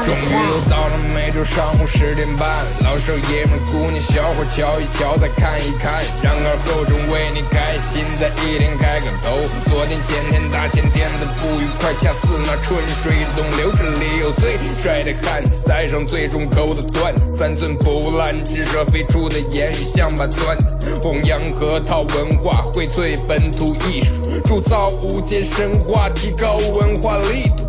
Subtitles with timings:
[0.00, 2.48] 终于又到了每周上午十点半，
[2.80, 9.36] 老少爷们、姑娘小伙瞧一瞧，再看一看，然而后生为你开心，在一天开个头。
[9.70, 13.70] 昨天、前天、大前天的不愉快，恰似那春水东流。
[13.76, 27.68] 这里有最帅的汉子，带上最重口的段子，三寸不烂之舌飞出的言语像把钻子，弘扬核桃文化，荟萃本土艺术，铸造无间神话，提高文化力度，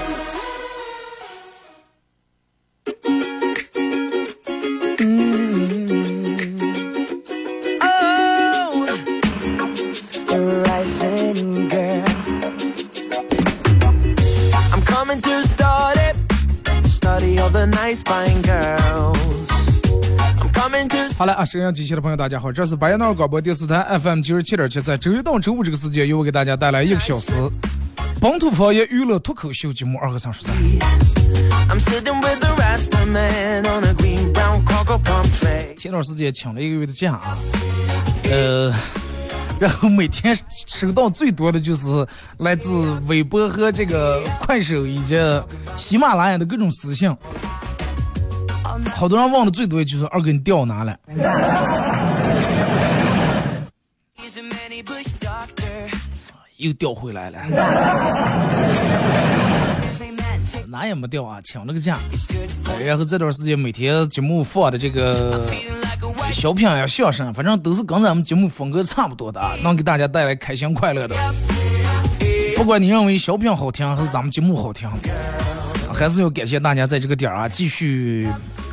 [21.51, 27.33] 收音机前的朋友，大家好，这是白彦淖尔广播电视台 FM 九十七点七，在周一到周五这个时间，由我给大家带来一个小时
[28.21, 30.55] 本土方言娱乐脱口秀节目《二和三十三》。
[35.75, 37.37] 前段时间请了一个月的假啊，
[38.31, 38.73] 呃，
[39.59, 40.33] 然后每天
[40.67, 42.07] 收到最多的就是
[42.37, 45.17] 来自微博和这个快手以及
[45.75, 47.13] 喜马拉雅的各种私信。
[48.93, 50.97] 好多人问的最多就是二哥你掉哪了？
[56.57, 57.39] 又掉回来了，
[60.67, 61.97] 哪也没掉啊，请了个假。
[62.85, 65.43] 然后这段时间每天节目放的这个
[66.31, 71.15] 小品呀、相声，反正都是跟咱们节目风格差不多的啊，能给大家带来开心快乐的。
[72.55, 74.87] 不管你认为小品好听还是咱们节目好听，
[75.91, 78.29] 还是要感谢大家在这个点儿啊继续。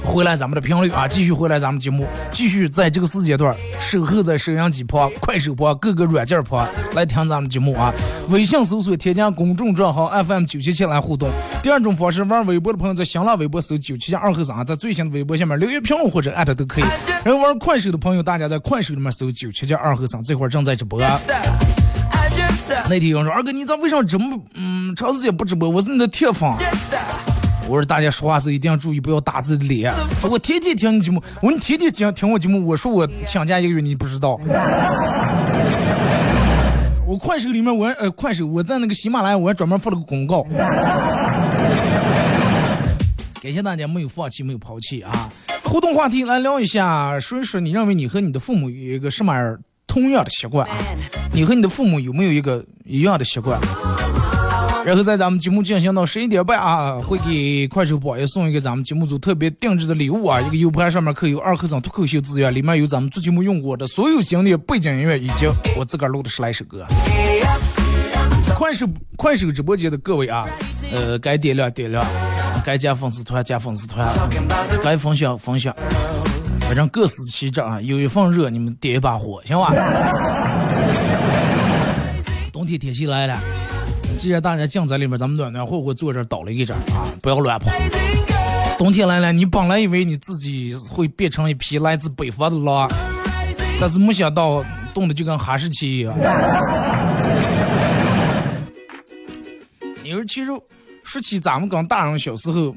[0.09, 7.93] 回来咱们的频率啊，继续回来咱们节目，继续在这个时间段守候在收音机旁、快手旁、各个软件旁来听咱们节目啊。
[8.31, 11.31] 微信搜索添加公众账号 FM 九七七来互动。
[11.63, 16.85] 第二种方式，玩微博的朋友在新浪微博搜九七七二和三，在最新的微博下面留言评论或者艾特都可以。
[17.23, 21.01] 然后玩快手的朋友，大家在快手里面搜九七七二和三，这会儿正在直播。
[22.89, 25.69] 那天有人说二哥，你咋为啥这么嗯长时间不直播？
[25.69, 26.51] 我是你的铁粉。
[27.69, 29.93] 我说大家说话时一定要注意，不要打自己脸。
[30.23, 34.41] 我天天听你节目，我说你天天听听我节目，我说我想假一个月你不知道。
[37.07, 40.43] 我快手里面我呃快手我在那个喜马拉雅我还专门发了个公告。
[43.41, 45.31] 感谢大家没有放弃，没有抛弃啊！
[45.63, 50.75] 互动话题来聊一下，说一说你认为你和你的父母有一个什么样同样的习惯啊？
[51.33, 53.61] 你和你的父母有没有一个一样的习惯？
[54.89, 65.47] 然后在咱们节目进行到十一点半啊，会给快手榜爷送一个咱们节目组特别定制的礼物啊，一个 U 盘上面刻有二和尚脱口秀资源，里面有咱们做节目用过的所有经典背景音乐以及
[65.77, 66.87] 我自个儿录的十来首歌。
[68.57, 70.47] 快手快手直播间的各位啊，
[70.91, 72.03] 呃，该点亮点亮，
[72.65, 74.11] 该加粉丝团加粉丝团，
[74.83, 75.77] 该分享分享，
[76.61, 79.71] 反正各司其职啊，有一份热你们点一把火，行吧？
[82.51, 83.39] 冬天天气来了。
[84.19, 87.71] 既然大家静在里面，咱们暖暖和和坐这倒了一阵啊，不要乱跑。
[88.77, 92.91] 冬天来了，你本来以为你自己会变成一匹来自北方的狼，
[93.81, 96.17] 但是没想到冻的就跟哈士奇一样。
[100.03, 100.51] 你说，其实
[101.05, 102.75] 说起咱们跟大人小时候，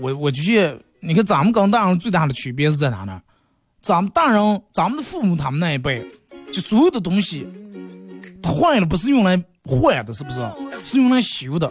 [0.00, 3.20] 我我就觉得，你看咱们跟大人最大的区别是在哪呢？
[3.82, 6.02] 咱们大人，咱们的父母他们那一辈，
[6.50, 7.46] 就所有的东西，
[8.42, 9.42] 它坏了不是用来。
[9.70, 10.40] 坏的是不是？
[10.84, 11.70] 是用来修的，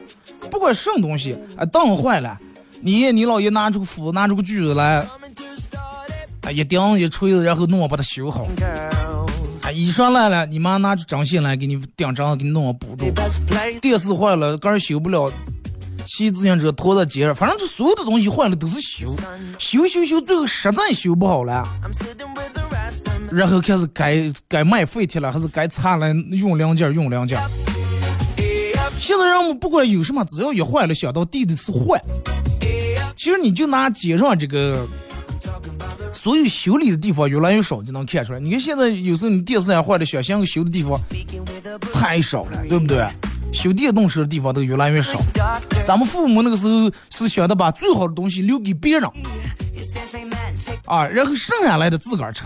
[0.49, 2.37] 不管什么东西，啊，灯坏了，
[2.79, 5.05] 你你姥爷拿出个斧子，拿出个锯子来，
[6.43, 8.47] 啊，一钉一锤子，然后弄把它修好。
[9.61, 13.11] 啊，衣裳烂了，你妈拿出针线来给你钉针，给你弄个补住。
[13.81, 15.31] 电视坏了，杆修不了，
[16.07, 19.13] 骑自行车拖着街上，反正这所有的东西坏了都是修，
[19.59, 21.67] 修修修，最后实在修不好了。
[23.29, 27.39] 然后开始该该卖废铁了，还是该擦了用零件用零件。
[29.01, 31.99] 现在人们不管有什么，只要一坏了，想到地的是坏。
[33.17, 34.87] 其实你就拿街上这个
[36.13, 38.39] 所有修理的地方越来越少，就能看出来。
[38.39, 40.99] 你看现在有时候你电视也坏了，想想修的地方
[41.91, 43.03] 太少了，对不对？
[43.51, 45.19] 修电动车的地方都越来越少。
[45.83, 49.09] 咱们父母那个时候是想的把最好的东西留给别人，
[50.85, 52.43] 啊，然后剩下来的自个儿吃。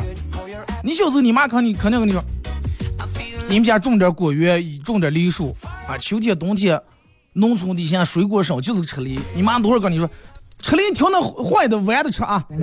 [0.83, 2.23] 你小时候你妈肯定肯定跟你说，
[3.47, 5.56] 你们家种点果园，种点梨树，
[5.88, 6.81] 啊，秋天冬天，
[7.33, 9.19] 农村底下水果少，就是吃梨。
[9.36, 10.09] 你妈多少跟你说，
[10.59, 12.44] 吃梨挑那坏的弯的吃啊。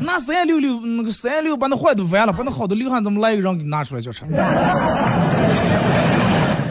[0.00, 4.24] 拿三六六那个三六把那坏的完了，把那好的留下，怎么来一个人给你拿出来就吃？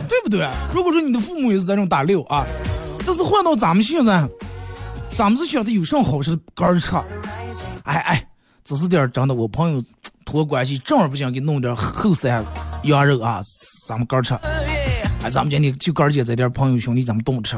[0.08, 0.46] 对不对？
[0.74, 2.46] 如果说你的父母也是这种打六啊，
[3.06, 4.28] 但是换到咱们现在，
[5.14, 6.96] 咱们是觉得有啥好吃的干儿吃。
[7.84, 8.28] 哎哎，
[8.64, 9.82] 只是点真的，我朋友
[10.32, 12.42] 托关系，正儿不想给弄点后山
[12.84, 13.42] 羊肉啊，
[13.86, 14.34] 咱们哥儿吃。
[15.24, 17.58] 哎，咱们今天就哥儿姐这点朋友兄弟，咱们动吃。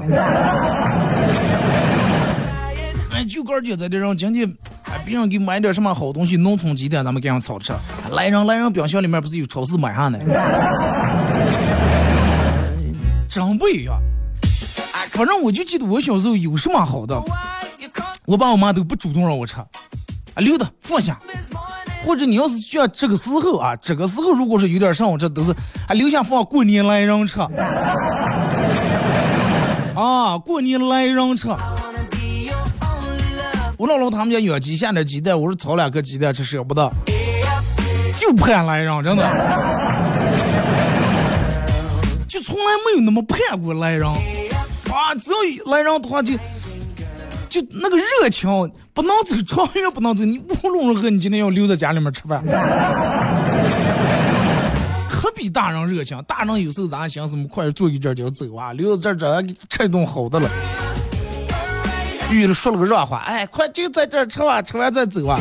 [3.11, 4.51] 哎，就哥儿姐在这让今天。
[5.05, 7.73] 别人给买点什么好东西，农村鸡蛋咱们给人炒吃。
[8.11, 10.19] 来人来人，冰箱里面不是有超市买上的？
[13.27, 13.99] 真不一样。
[15.11, 17.21] 反正我就记得我小时候有什么好的，
[18.25, 19.67] 我爸我妈都不主动让我吃，啊
[20.37, 21.19] 留的放下。
[22.05, 25.51] 或者你要是像这个时候啊，这个时候如果是有点上，我这都是
[25.87, 27.39] 啊留下放过年来人吃。
[29.95, 31.47] 啊，过年来人吃。
[33.77, 36.91] 我姥姥他们家养鸡，下点鸡蛋，我说炒两个鸡蛋吃舍不得，
[38.15, 39.23] 就盼来人，真的，
[42.29, 44.15] 就从来没有那么盼过来人，啊，
[45.19, 45.37] 只要
[45.71, 46.33] 来人的话就，
[47.53, 48.49] 就那个热情，
[48.95, 52.43] 不能走，长远不能走，你无论如何你今天要留在家里面吃饭，
[55.07, 60.49] 可比大人热情，大人有时候咱想什么快坐一阵就要走啊，留在这这吃一顿好的了。
[62.31, 65.37] 玉了说了个热话，哎，快就在这吃完，吃完再走啊！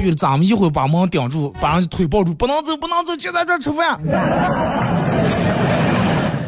[0.00, 4.00] 玉了，咱们一会儿把门顶住，把人腿抱住，不能走，不能走，就在这吃饭。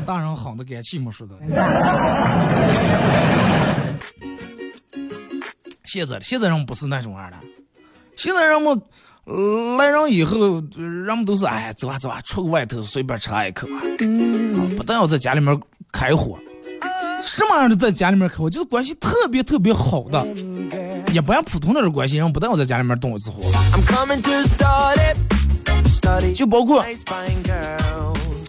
[0.06, 1.34] 大人狠的跟气没似的。
[5.86, 7.36] 现在现在人不是那种样的，
[8.16, 8.82] 现在人们
[9.78, 10.36] 来人以后，
[10.76, 13.80] 人们都是哎，走啊走啊，出个外头随便吃一口啊，
[14.76, 15.58] 不但要在家里面
[15.92, 16.38] 开火。
[17.24, 20.24] 什么样的在家里面开火，就是关系特别特别好的，
[21.12, 23.42] 也不像普通那种关系，人不但要在家里面动一次火。
[26.34, 26.84] 就包括，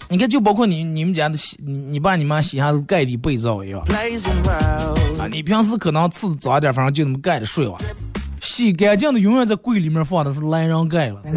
[0.10, 3.82] 你看，就包括你你们家的洗，你爸你妈洗下盖的被罩一样。
[5.20, 7.78] 啊，你平时可能次早点，反正就那么盖着睡吧。
[8.42, 11.22] 洗干净的永远在柜里面放的是懒人盖了。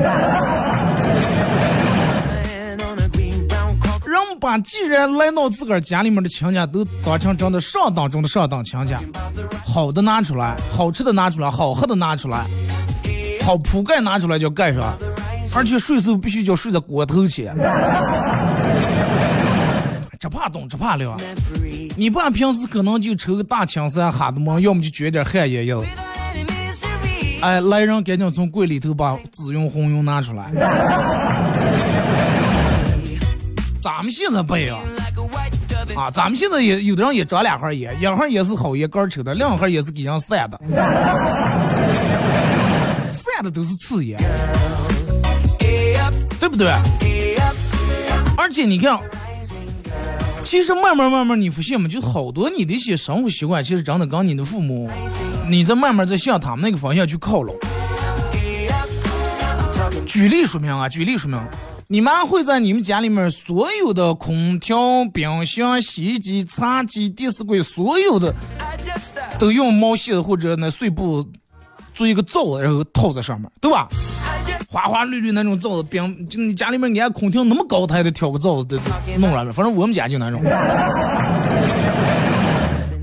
[4.06, 9.00] 人把既然来到自个儿家里面的亲家都当成真的上当中的上当亲家，
[9.64, 12.46] 好的拿出来，好吃的拿出来，好喝的拿出来，
[13.44, 14.96] 好铺盖拿出来就盖上，
[15.54, 17.54] 而且睡时候必须叫睡在锅头前，
[20.18, 21.18] 这怕冻，这怕凉。
[21.96, 25.82] 你爸平时可能就抽个大青山哈的嘛，要么就卷点汗烟要。
[27.40, 30.50] 哎，来人赶紧从柜里头把紫云红云拿出来。
[33.80, 34.78] 咱们现在不一样
[35.96, 36.10] 啊！
[36.10, 40.60] 咱们现在也有的人也抓两盒烟，一盒也是好烟杆抽的，两盒也是给人散的，
[43.10, 44.18] 散的都是次烟，
[46.60, 47.38] 对不对？
[48.36, 49.00] 而且你看，
[50.44, 54.90] 其实慢慢慢慢你发现嘛，就好多你的一些生活习惯，其实真的跟你的父母，
[55.48, 57.56] 你在慢慢在向他们那个方向去靠拢。
[60.04, 61.40] 举例说明啊，举例说明。
[61.88, 68.34] 你妈会在你们家里面所有的空调、冰箱、洗衣机、茶几、电视柜，所有的
[69.38, 71.26] 都用毛线或者那碎布
[71.94, 73.88] 做一个罩，然后套在上面，对吧？
[74.72, 78.78] 花花绿绿那种罩子，冰就你家里面连空调那么高，他还得挑个罩子都
[79.18, 79.52] 弄来了。
[79.52, 80.40] 反正我们家就那种。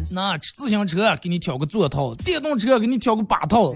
[0.09, 3.73] 那自行车给你挑个座套，电动车给你挑个把套。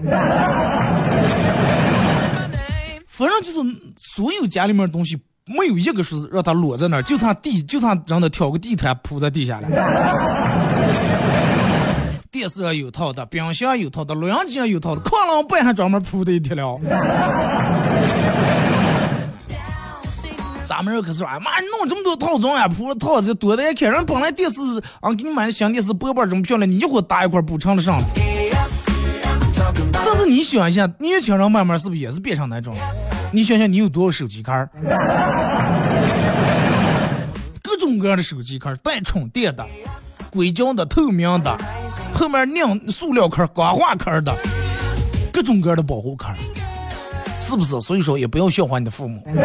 [3.06, 3.58] 反正就是
[3.98, 9.68] 所有家里面东西没有一个是让它裸在那儿，就差地，就差让他挑个地毯铺在地下了。
[12.32, 16.80] 电视上有套的，冰箱有套的，录音机上有套的，哐啷板还专门铺的一条了。
[20.64, 24.58] 咱们这可是说，妈，你弄这么多套装呀，铺套子多的也看，人本来电视
[25.02, 28.02] 啊给你买的新电视薄板这么漂亮，你一会儿搭一块补偿的上。
[29.92, 32.74] 但是你想一下，年轻人慢慢是不是也是变成那种？
[33.30, 34.50] 你想想，你有多少手机壳？
[37.62, 39.66] 各种各样的手机壳，带充电的、
[40.32, 41.54] 硅胶的、透明的，
[42.14, 44.34] 后面拧塑料壳、刮画壳的，
[45.30, 46.32] 各种各样的保护壳，
[47.38, 47.78] 是不是？
[47.82, 49.22] 所以说，也不要笑话你的父母。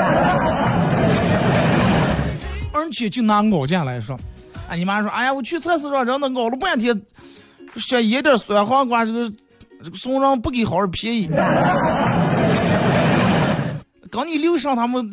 [2.72, 4.18] 而且就拿熬价来说，
[4.70, 7.02] 啊，你妈说，哎呀，我去菜市场真的熬了半天，
[7.76, 9.30] 想腌点酸黄瓜，这个
[9.84, 11.28] 这个送人不给好便宜。
[14.10, 15.06] 刚你刘上他们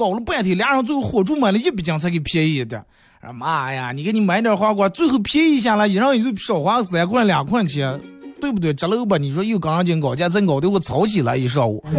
[0.00, 2.84] 熬了半天，俩人最后火烛买了一百斤才给便宜一点。
[3.30, 8.00] 妈呀，你给你买点黄瓜，最后便宜下来，一人也就少花三块两块钱，
[8.40, 8.74] 对不对？
[8.74, 11.84] 这楼吧，你说又刚人家熬价，再熬的我吵起来一上午。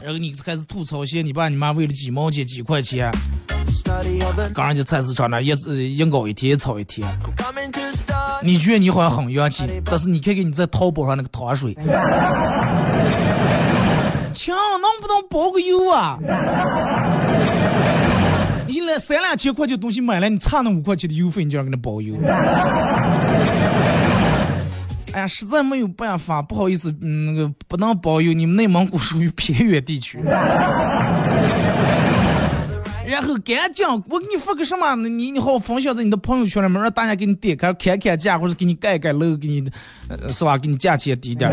[0.00, 3.10] 然后你开始吐槽些，你爸你妈为了几毛钱几块钱，
[4.54, 5.48] 刚人家菜市场那一
[5.96, 7.06] 一搞一天吵一天。
[8.40, 11.74] 你觉得你好像很洋气，但是你看看你在淘宝上那个糖水，
[14.32, 16.18] 亲，能不能包个邮啊？
[18.80, 22.14] 你来三两千块钱东西买来，你差那五块钱的邮费，你就要给他包邮。
[25.12, 28.32] 哎呀，实在没有办法，不好意思，那个不能包邮。
[28.32, 30.18] 你们内蒙古属于偏远地区。
[33.06, 34.94] 然后赶紧，我给你发个什么？
[34.96, 39.64] 你你好分享在你的朋友圈里面，让大家给你点开看看价，或者给你盖盖楼，给你，
[40.28, 40.58] 是吧？
[40.58, 41.50] 给你价钱低点。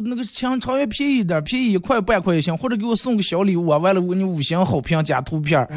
[0.00, 5.66] 那个抢超越便宜点，便宜一块半块也行，或者给我送个小礼物啊，完了我给你五星好评加图片，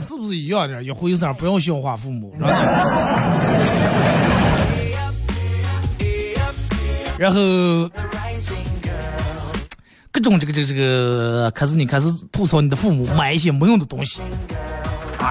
[0.00, 0.82] 是不是一样的？
[0.82, 2.34] 一回事，不要笑话父母。
[7.16, 7.40] 然后
[10.10, 14.20] 各种这个这个这个，开始你开始吐槽你的父母买一些没用的东西。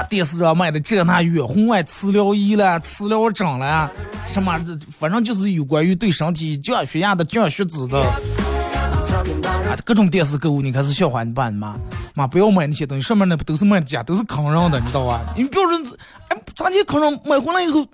[0.04, 3.90] 啊，电视上卖的这那远红外磁疗仪了，磁疗针了，
[4.28, 4.60] 什么，
[4.92, 11.76] 反正就是有关于对身体降血压的、降血脂的，啊，各种电视购物，你开始笑话你爸你妈，
[12.14, 15.22] 妈不要买那些东西，上面那不都是卖假，都是坑人的，你知道吧？
[15.36, 15.98] 你不要说，
[16.30, 17.20] 哎，咋地坑人？
[17.26, 17.86] 买回来以后，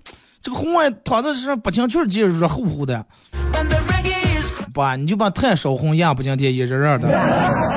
[0.42, 3.06] 这个红外躺在身上不清气儿，热乎乎的，
[4.74, 7.69] 爸，你就把炭烧红，压不进去，一热热的。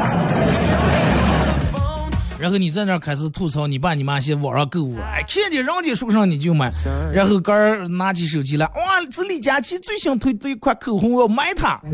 [2.42, 6.68] 然后你在那开始吐槽你爸你妈些网上购物，哎，看见人家说上你就买，
[7.14, 11.80] 然后哥儿拿起手机来，哇，这李佳琦最新推的一款口红，我要买它。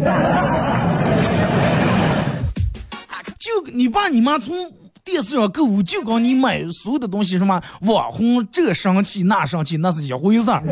[3.38, 4.57] 就你爸你妈从
[5.05, 10.62] 电视上购物，就告你买所有的东西，什么网红这生气那生气，那是一回事儿。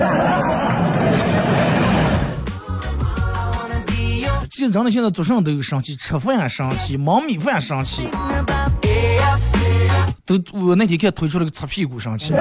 [4.51, 8.09] 其实真的现在做什么都有生气，吃饭生气，忙米饭生气。
[10.27, 12.35] 都我那天看推出了个擦屁股神器，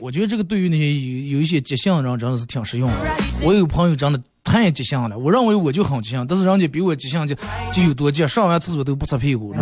[0.00, 2.96] 我觉得这个对于那些有有一些急性的人真的是挺实用的。
[3.42, 7.36] 我有朋友真的太急性了，我认为我就很急性，但是人家比我急性就
[7.72, 9.54] 就有多急，上完厕所都不擦屁股。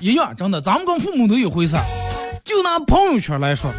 [0.00, 1.76] 一样，真的，咱们跟父母都有回事。
[2.44, 3.70] 就拿朋友圈来说。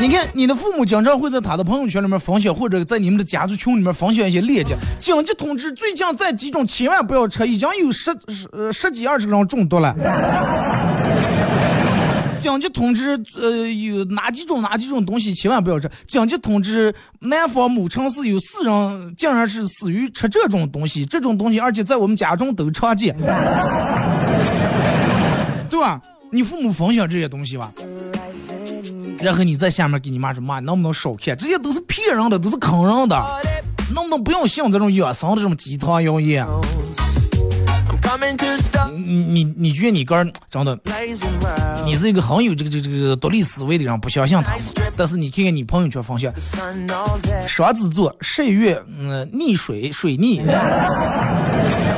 [0.00, 4.74] 你看，你的父母经常会在他的朋友圈里面分享，或者在你们的家族群里面分享一些链接。
[4.98, 9.94] 紧急通知，最近在几种千万不要吃，已经有十十十几二十个人中毒了。
[12.38, 15.90] 紧急通知，呃，有哪几种哪几种东西千万不要吃。
[16.06, 23.14] 紧急通知，南方某城市有四人竟然是死于吃这种东西，这种东西而且在我们家中都常见，
[25.68, 26.00] 对吧？
[26.32, 27.70] 你父母分享这些东西吧。
[29.22, 31.36] 然后你在下面给你妈说妈，能不能少看？
[31.36, 33.40] 这些都是骗人的，都是坑人的，
[33.94, 36.46] 能不能不要信这种养生的这种鸡汤谣言？
[38.92, 40.78] 你你你觉得你哥真的，
[41.84, 44.60] 你是一个很有这个这个这个独立思维的人，不相信他们。
[44.96, 46.32] 但是你看看你朋友圈方向，
[47.46, 50.42] 双子座十一月嗯溺水水逆，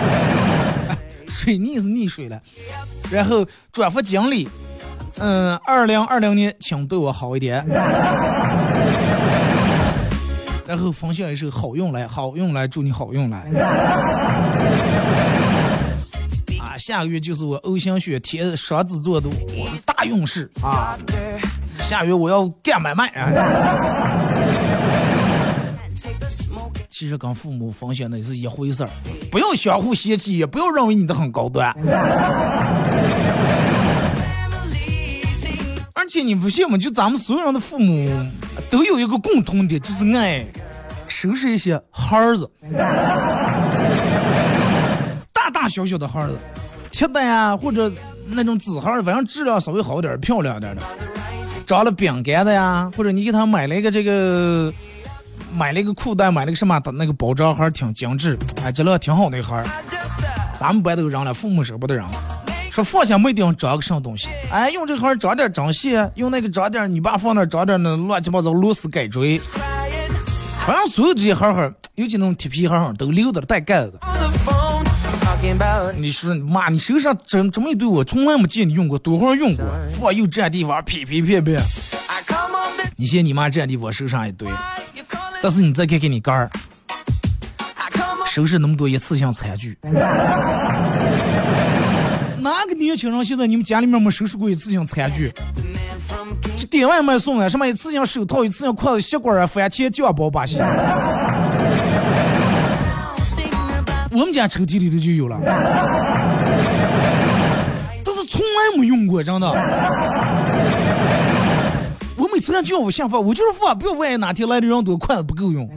[1.28, 2.40] 水逆是溺水了，
[3.10, 4.48] 然后转发经历。
[5.18, 7.62] 嗯，二零二零年，请对我好一点。
[10.66, 13.42] 然后分享一首好运来，好运来，祝你好运来。
[16.60, 20.96] 啊，下个月就是我欧香雪天双子座的我的大运势啊！
[21.80, 23.28] 下月我要干买卖啊！
[26.88, 28.90] 其实跟父母分享的是一回事儿，
[29.30, 31.74] 不要相互嫌弃，也不要认为你的很高端。
[36.02, 36.76] 而且你不信吗？
[36.76, 38.10] 就咱们所有人的父母
[38.68, 40.44] 都有一个共同点，就是爱
[41.06, 42.50] 收拾一些孩子，
[45.32, 46.36] 大大小小的孩子，
[46.90, 47.88] 铁的呀，或者
[48.26, 50.82] 那种纸孩儿，反正质量稍微好点、漂亮点的，
[51.64, 54.74] 长了饼干的呀，或者你给他买了一个这个，
[55.54, 59.64] 买了一个裤带，买了个什么的那个包装盒，挺精致，哎，质量挺好那盒儿，
[60.56, 62.04] 咱们班都扔了，父母舍不得扔。
[62.72, 69.38] 说放下没地方装个什么东西，哎，用这块装点针线，用那个装点，你爸放那装点那乱七八糟螺丝改锥，
[70.64, 74.00] 反正所有这些盒盒，尤其那种铁皮盒盒都留的带盖子的。
[75.98, 81.62] 你说妈，你手上这这么一堆，我从来没见你用过，多会儿用过，放又占地方，噼噼啪啪。
[82.96, 84.48] 你嫌你妈占地方，手上一堆，
[85.42, 86.50] 但是你再看看你干儿，
[88.26, 89.76] 收拾那么多一次性餐具。
[92.42, 95.32] 哪个年轻人现在你们家里面没收拾过一次性餐具？
[96.56, 100.58] 这点外卖送的什么一次性手套、一次性筷子、吸管啊、番茄酱包把戏。
[104.10, 105.38] 我们家抽屉里头就有了，
[108.04, 109.46] 但是从来没用过，真的。
[112.16, 115.70] 我每次看就要我下饭，我就是发，不要万一哪天来的人多，筷子不够用。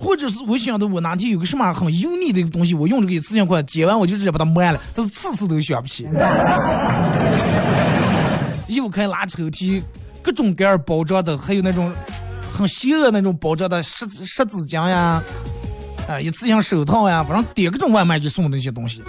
[0.00, 6.08] 或者是我想的，我哪天有个什么很油腻的一个东西，我用这个一次性筷子接完我就直接把它抹了，但是次次都想不起。
[8.68, 9.82] 又开拉抽屉，
[10.22, 11.92] 各种各样包装的，还有那种
[12.52, 15.22] 很邪恶那种包装的湿湿纸巾呀。
[16.08, 19.02] 啊，一次性手套呀，反正点各种外卖就送那些东西，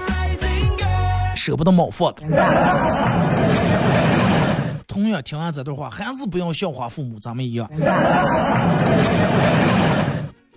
[1.36, 2.22] 舍不得冒放的。
[4.88, 7.70] 同样听完这段话，还是不要笑话父母，咱们一样。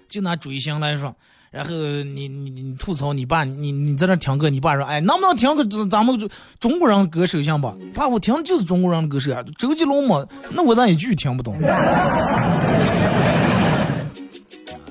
[0.09, 1.15] 就拿追星来说，
[1.51, 6.19] 然后你你你吐槽你爸，你你在那听歌，你爸说，哎，能不能听个咱们
[6.59, 7.75] 中国人歌手行吧？
[7.95, 11.57] 爸，我听的就是中国人的歌手啊，周杰伦嘛，那我咋一句听不懂？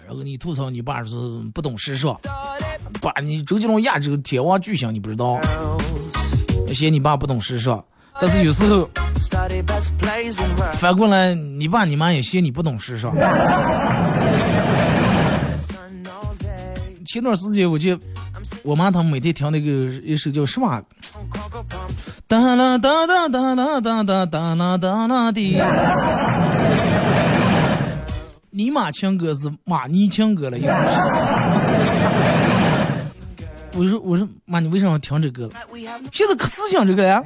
[0.06, 1.16] 然后你吐槽你爸是
[1.54, 2.20] 不懂时尚，
[3.02, 5.40] 爸，你周杰伦亚洲天王巨星你不知道，
[6.74, 7.84] 嫌你爸不懂时尚，
[8.20, 8.90] 但是有时候
[10.74, 13.14] 反过来，你爸你妈也嫌你不懂时尚。
[17.14, 17.96] 前段时间我就
[18.64, 19.70] 我妈他们每天听那个
[20.04, 20.82] 一首叫什么？
[22.28, 25.62] 哒啦哒哒哒哒哒哒哒啦哒啦的。
[28.50, 30.68] 尼玛情歌是马尼情歌了，又。
[33.76, 35.54] 我说我说妈，你为什么要听这歌了？
[36.12, 37.24] 现在可思想这个呀？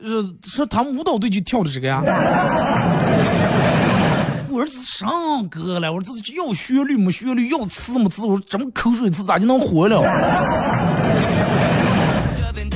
[0.00, 2.00] 说说他们舞蹈队就跳的这个呀？
[4.60, 10.02] 我儿子上歌了，我说这是要旋律没旋律，要词没词，我说这么口水词咋就能火了？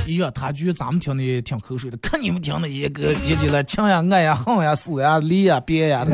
[0.07, 6.07] 哎呀，他觉得咱们听的也挺口水的，看你们听的一个接起来情呀、爱呀、恨呀、死呀、离呀、别呀。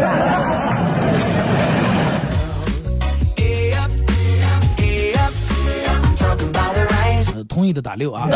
[7.49, 8.29] 同意的打六啊，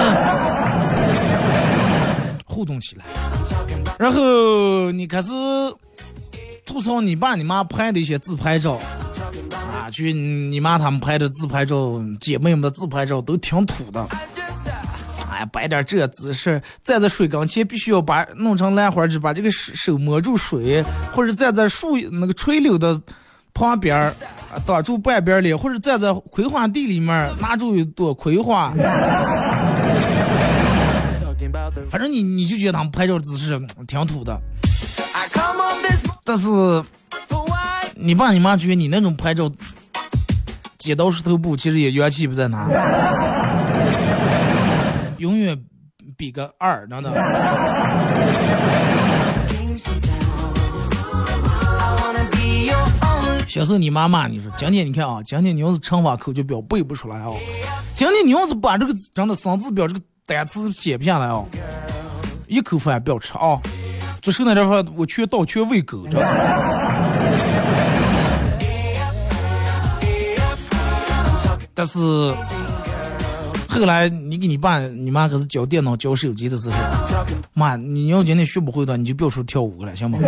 [2.47, 3.05] 互动起来。
[3.99, 5.31] 然后你开始
[6.65, 8.79] 吐槽你爸你妈拍的一些自拍照
[9.73, 14.07] 啊，去你妈他们拍的自拍照，姐妹们的自拍照都挺土的。
[15.31, 23.01] 哎呀，摆点这姿势，站在水缸前必须要把弄成兰花指，把这个手手摸住水，或者站在树那个垂柳的
[23.53, 24.15] 旁边儿，
[24.65, 28.73] 挡住半边脸，或者站在葵花地里面拿住一朵葵花。
[31.91, 34.41] 反正你你就觉得他们拍照姿势挺土的，
[36.27, 36.49] 但是
[37.95, 39.51] 你爸你妈觉得你那种拍照
[40.79, 42.67] 剪刀石头布，其实也元气不在哪。
[45.19, 45.63] 永远
[46.17, 47.13] 比个二，等等。
[53.47, 57.35] 小时候你妈骂你说：“今天你看啊，今天你要是乘法口诀表背不出来哦，
[57.95, 61.47] 今天你要是把这个真的生字表这个单词写不下来哦，
[62.49, 63.61] 一口饭不要吃啊！
[64.25, 66.07] 做剩那点饭我全倒全喂狗。”
[71.75, 71.99] 但是。
[73.69, 76.77] 后来你给你爸你妈可是教电脑教手机的时候，
[77.55, 80.17] 妈，你要今天学不会的，你就不要出跳舞了，行吗？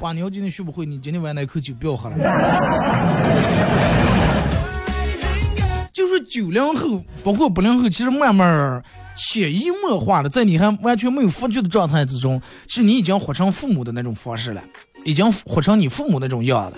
[0.00, 2.16] 爸，你要今天学不会，你今天晚上那口酒不要喝了。
[5.94, 8.82] 就是九零后，包括八零后，其实慢慢
[9.20, 14.62] 潜移默化的，在你还完全没有发觉的状态之中，其实你已经活成父母的那种方式了，
[15.04, 16.76] 已经活成你父母那种样了。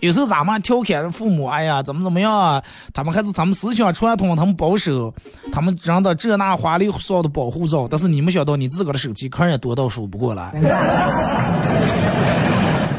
[0.00, 2.62] 有时候咱们调侃父母，哎呀，怎么怎么样啊？
[2.92, 5.14] 他们还是他们思想传统，他们保守，
[5.52, 7.86] 他们真的这那花里胡哨的保护罩。
[7.88, 10.50] 但是你没想到你自个的手机壳也多到数不过来，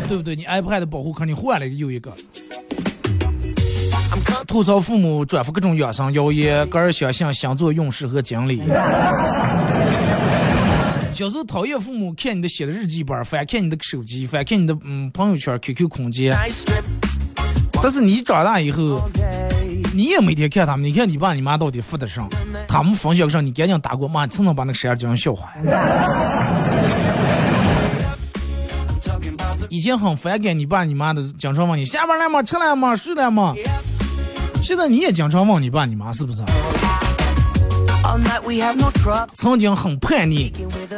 [0.08, 0.36] 对不对？
[0.36, 2.14] 你 iPad 的保护壳你换了又一个。
[4.48, 8.62] 吐槽父母转发各种养生谣言，个人相信星座运势和经历。
[11.14, 16.38] 小时候讨厌父母看你的写的日记本，翻看你的手机，翻看你的嗯朋友圈、QQ 空间。
[17.82, 19.02] 但是你长大以后，
[19.94, 22.30] 你也每天看他们，你看你爸你妈到底富的上，
[22.68, 25.54] 他们分享上，你赶紧打过妈，蹭蹭把那个事儿讲笑话。
[29.70, 32.44] 以前很反感你爸你妈的，经常问你下班了吗？
[32.44, 32.94] 吃了吗？
[32.96, 33.54] 睡了吗？
[34.66, 36.44] 现在你也经常问你爸你妈是不是？
[39.36, 40.52] 曾经很叛逆、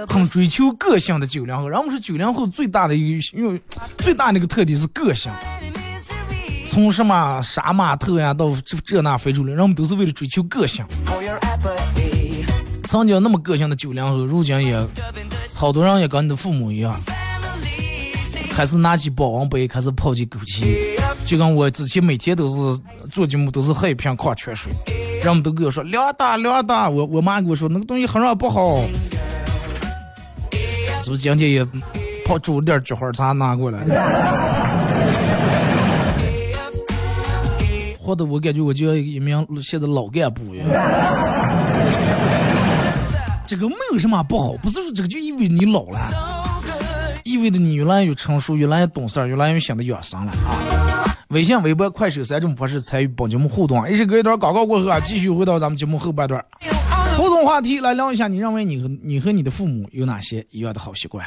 [0.08, 3.62] 很追求个性的九零后，然后是九零后最大的一个，因为
[3.98, 5.30] 最大的一个特点是个性。
[6.66, 10.86] 从什么杀马特呀，到这这那非洲流，人们都是为了追求个性。
[12.86, 14.88] 曾经那么个性的九零后，如今也
[15.54, 16.98] 好多人也跟你的父母一样，
[18.58, 20.66] 开始拿起保温杯，开始泡起枸杞。
[21.24, 22.56] 就跟我之前每天都是
[23.12, 24.74] 做节目，都是喝一瓶矿泉水，
[25.24, 26.90] 人们都跟我说凉的凉的。
[26.90, 28.82] 我我妈跟我说那个东西很热不好。
[31.04, 31.64] 是不是今天也
[32.26, 33.80] 泡煮了点菊花茶拿过来？
[38.02, 40.68] 或者我感觉我就要一名现在老干部一样。
[43.46, 46.37] 这个没有什么不好，不是说这个就意味你老了，
[47.38, 51.16] 意味着你越来越成熟，越来越懂事，越来越显得养生了啊。
[51.30, 56.44] 微信、微博、快手三种方式参与本节目互动，一是隔一段广告过后啊，继续回到咱们节目后半段。
[57.16, 61.26] 互动话题来聊一下，你认为你和你和你的父母有哪些一样的好习惯？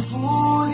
[0.00, 0.73] vivo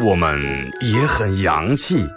[0.00, 0.40] 我们
[0.80, 2.08] 也很洋气，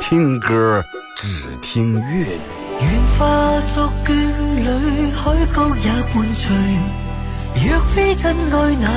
[0.00, 0.82] 听歌
[1.14, 2.40] 只听粤语。
[2.80, 4.12] 愿化作眷
[4.56, 6.50] 侣，海角也伴隨。
[7.54, 8.88] 若非真爱，哪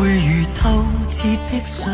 [0.00, 1.84] 会如透徹的水？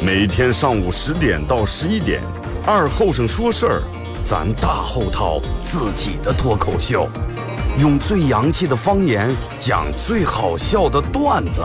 [0.00, 2.22] 每天上午十点到十一点，
[2.64, 3.82] 二后生说事儿，
[4.22, 7.08] 咱大后套自己的脱口秀，
[7.80, 11.64] 用最洋气的方言讲最好笑的段子。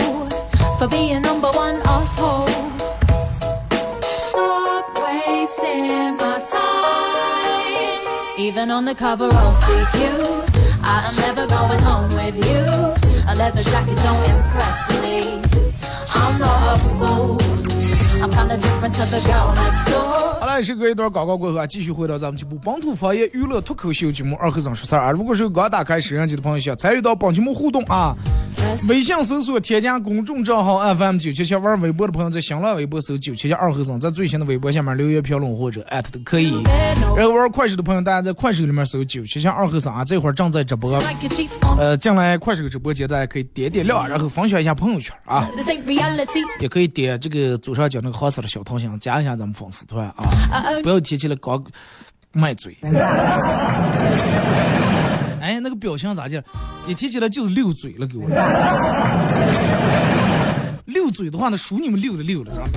[8.41, 12.65] Even on the cover of GQ, I am never going home with you.
[13.29, 15.41] A leather jacket don't impress me.
[16.15, 17.60] I'm not a fool.
[20.39, 25.11] 好了，时隔一段广告过后啊，继续回到咱们节目本土方言娱乐脱口秀节目二和尚说事儿啊。
[25.11, 28.15] 如果是刚打开摄像机的朋友，想参与到本节目互动啊，
[28.87, 36.61] 微信搜索添加公众账号 FM 九七七，玩微博的朋友在新浪微博搜九七七二和尚，在最新的微博下面留言评论或者艾特都可以。
[37.15, 40.91] 然后玩快手的朋友，大家在快手里面搜九七七二和尚啊，这会儿正在直播。
[41.79, 45.49] 呃，进来快手直播间，大家可以点点亮，然后分享一下朋友圈啊。
[46.59, 50.15] 也可以点这个左上角那个黄色的小桃心，加一下咱们粉丝团啊
[50.51, 51.63] ！Uh 不要提起来刚
[52.33, 52.77] 卖嘴。
[55.41, 56.43] 哎，那个表情咋的？
[56.87, 58.27] 一提起来就是溜嘴了，给我。
[60.85, 62.67] 溜嘴的话，那属你们溜的溜了，是吧.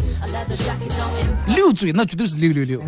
[1.55, 2.81] 溜嘴那绝对是溜溜溜。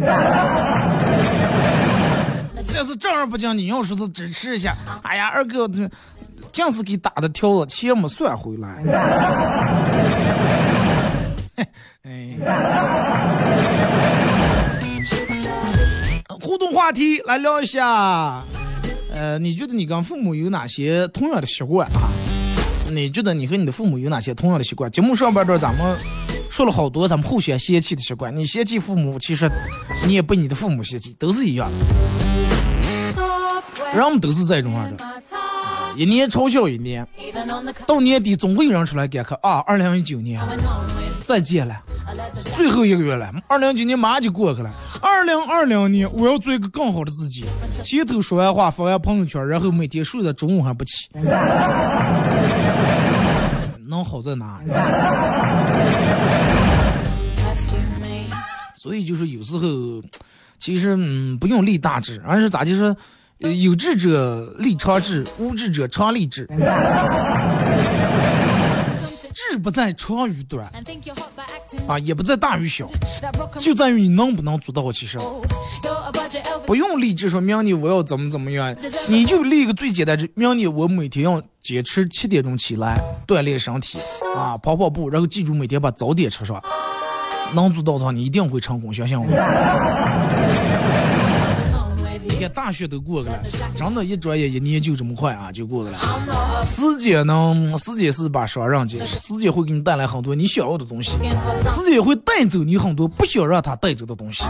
[2.75, 5.87] 但是正儿八经，你要说是支持一下，哎呀，二哥这
[6.53, 8.83] 净是给打的条子，钱没算回来。
[12.05, 12.37] 哎，
[16.40, 18.45] 互动话题来聊一下，
[19.14, 22.11] 呃，你觉得你跟父母有哪些同样的习惯啊？
[22.90, 24.90] 你觉得你和你的父母有哪些同样的习惯？
[24.90, 25.99] 节目上半段咱们
[26.51, 29.51] 说了好多咱们互相嫌弃的习惯，你嫌弃父母，其实
[30.07, 31.69] 你也被你的父母嫌弃，都是一样，
[33.95, 35.05] 人们都是这种样的，
[35.97, 37.07] 一年嘲笑一年，
[37.87, 40.39] 到年底总会有人出来感慨啊，二零一九年
[41.25, 41.83] 再见了。
[42.55, 44.71] 最后一个月了，二零一九年马上就过去了。
[45.01, 47.47] 二零二零年，我要做一个更好的自己。
[47.83, 51.09] 前头说完话，发完朋友圈，然后每天睡到中午还不起，
[53.89, 54.61] 能好在哪？
[58.75, 59.67] 所以就是有时候，
[60.59, 62.95] 其实嗯，不用立大志，而是咋就是，
[63.38, 66.49] 有志者立长志，无志者长立志。
[69.35, 70.72] 志不在长与短
[71.87, 72.88] 啊，也不在大与小
[73.59, 74.90] 就在于你能不能做到。
[74.90, 75.18] 其实。
[76.66, 78.75] 不用立志说明年我要怎么怎么样，
[79.09, 83.99] 你就立一个最简单的，明年我每天要坚持七点钟起来锻炼身体
[84.35, 86.61] 啊，跑跑步，然后记住每天把早点吃上。
[87.55, 89.27] 能做到的话，你一定会成功，相信我。
[92.47, 93.43] 看大学都过去了，
[93.75, 95.99] 真的，一转眼一年就这么快啊，就过去了。
[96.65, 104.45] 时间呢，时间是把双刃剑，时间会给你带来很多你想要的东西时间也会带走你很多不想让它带走的东西。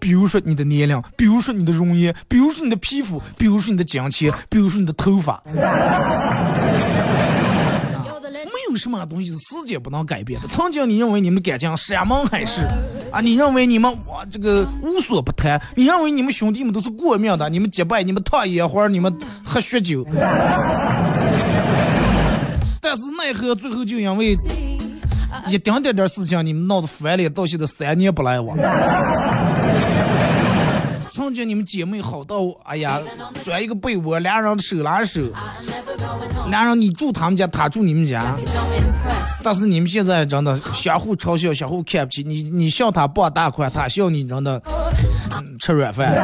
[0.00, 5.40] 比如说你的年龄，比如说你的容颜，比如说你的皮肤，比如说你的金钱，比如说你的头发.
[8.44, 10.48] 没有什么东西是时间不能改变的。
[10.48, 12.62] 曾经你认为你们感情山盟海誓
[13.10, 20.04] 啊，你认为你们我这个无所不谈，你认为你们兄弟们都是过命的，你们结拜，你们烫烟花，你们喝血酒。
[22.80, 24.36] 但是奈何最后就因为
[25.46, 28.56] 一丁点点事情，你们闹得翻脸，到现在三年不来往。
[31.18, 33.00] 曾经你们姐妹好到，哎呀，
[33.42, 35.20] 钻一个被窝，俩人手拉手.
[36.48, 38.36] 俩人你住他们家，他住你们家。
[39.42, 42.22] 但是你们现在真的相互嘲笑，相互看不起。
[42.22, 44.62] 你你笑他傍大款，他笑你真的、
[45.36, 46.14] 嗯、吃软饭。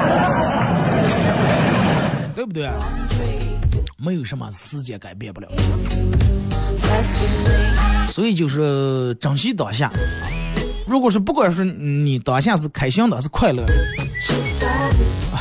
[2.37, 2.71] 对 对不对？
[3.97, 5.49] 没有什么时间改变不了，
[8.07, 9.91] 所以就是珍惜当下。
[10.87, 14.04] 如果是不管是你当下是开心的，是快乐的，啊，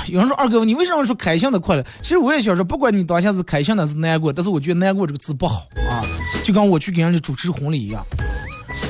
[0.08, 1.84] 有人说二哥，你为什么说开心的快乐？
[2.02, 6.02] 其实我也想说，不管你当下是开心的，是难过，但是我觉得难过这个字不好啊，
[6.44, 8.06] 就跟我去给人家主持婚礼一样，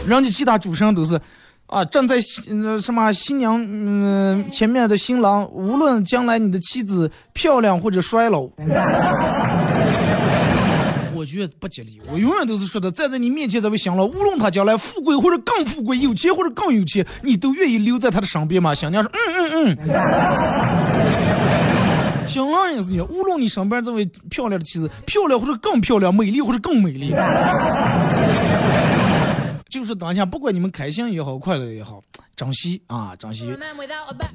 [0.07, 1.19] 人家其他主持人都是。
[1.67, 2.17] 啊，站在
[2.49, 8.43] 呃什么新娘嗯前面的新郎，无论将来你的妻子漂亮或者衰老，
[11.23, 12.01] 我觉得不吉利。
[12.11, 18.75] 我永远都是说的，站在你面前这位新郎，无论他将来富贵或者更富贵，有钱或者更有钱，你都愿意留在他的身边吗？
[18.75, 19.87] 新娘说，嗯嗯嗯。
[22.27, 27.15] 新郎也是一样，无论你身边这位漂亮的妻子漂亮或者更漂亮，美丽或者更美丽。
[29.69, 32.01] 就是当下，不管你们开心也好，快乐也好，
[32.35, 33.49] 珍惜啊，珍惜，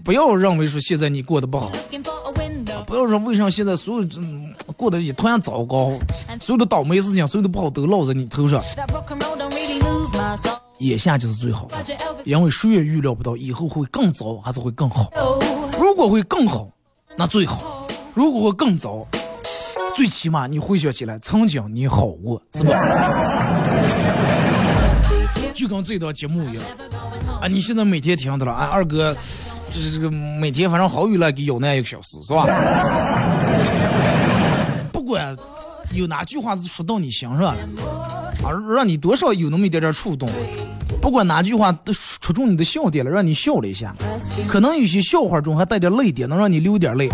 [0.02, 1.70] 不要认为说现在你过得不好，
[2.86, 4.08] 不要说为啥现在所有
[4.78, 5.98] 过得一团样糟糕，
[6.40, 8.62] 所有的倒霉事情，所有的不好都落在你头上。
[10.78, 11.68] 眼下就是最好，
[12.24, 15.10] 因为谁也预料不到以后会更糟还是会更好。
[15.80, 16.68] 如果会更好，
[17.16, 19.04] 那最好；如果会更糟，
[19.96, 22.78] 最起码你回想起来曾经你好过，是吧？
[25.52, 26.62] 就跟这档节目一样
[27.40, 27.48] 啊！
[27.48, 29.12] 你现在每天听到了，啊，二哥，
[29.72, 32.46] 就是这个每天反正好雨了，给咬那一个小时，是吧？
[35.08, 35.34] 不管
[35.94, 37.56] 有哪句话是说到你心上了，
[38.44, 40.28] 啊，让你多少有那么一点点触动。
[41.00, 43.94] 不管哪句话都戳中你的笑点了，让你笑了一下。
[44.46, 47.08] 可能有些笑话中还带点泪点，能让你流点泪，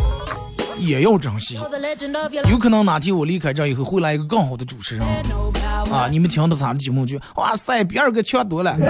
[0.76, 1.56] 也要珍惜。
[2.50, 5.06] 有可能哪天我离开这以后，会来一个更好的主持人。
[5.92, 6.08] 啊！
[6.10, 8.76] 你们听到他的节目就哇塞，比二哥强多了。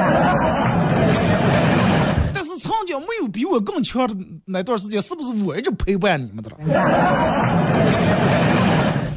[2.33, 6.57] 但是曾经没有比我更强的那段时间，是不是我一直陪伴你们的了？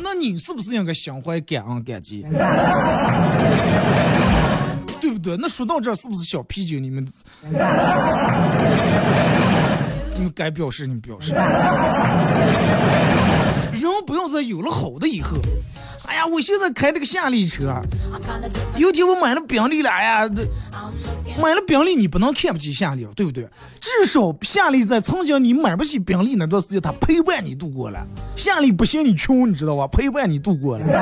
[0.09, 2.21] 那你是不是应该心怀感恩感激？
[5.01, 5.35] 对不对？
[5.37, 6.79] 那说到这，是不是小啤酒？
[6.79, 7.05] 你们，
[10.15, 11.33] 你们该表示，你们表示。
[13.73, 15.35] 人不要在有了好的以后。
[16.07, 17.81] 哎呀，我现在开这个夏利车，
[18.77, 20.27] 有天我买了宾利了，哎呀，
[21.41, 23.47] 买了宾利你不能看不起夏利，对不对？
[23.81, 27.99] 至少夏利在曾经你买不起宾利那段时间，他陪伴你度过了。
[28.35, 29.85] 夏利不嫌你穷，你知道吧？
[29.87, 30.85] 陪伴你度过了。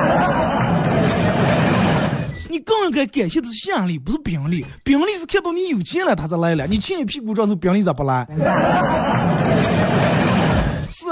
[2.49, 4.65] 你更应该感谢的是夏利，不是宾利。
[4.83, 6.65] 宾利是看到你有钱了，他才来了。
[6.65, 8.25] 你欠一屁股账，是宾利咋不来？